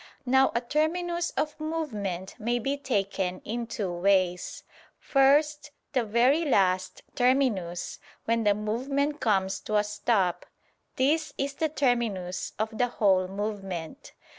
Now 0.25 0.51
a 0.55 0.61
terminus 0.61 1.29
of 1.37 1.59
movement 1.59 2.33
may 2.39 2.57
be 2.57 2.75
taken 2.75 3.39
in 3.45 3.67
two 3.67 3.93
ways. 3.93 4.63
First, 4.99 5.69
the 5.93 6.03
very 6.03 6.43
last 6.43 7.03
terminus, 7.13 7.99
when 8.25 8.43
the 8.43 8.55
movement 8.55 9.19
comes 9.19 9.59
to 9.59 9.75
a 9.77 9.83
stop; 9.83 10.47
this 10.95 11.35
is 11.37 11.53
the 11.53 11.69
terminus 11.69 12.53
of 12.57 12.75
the 12.75 12.87
whole 12.87 13.27
movement. 13.27 14.13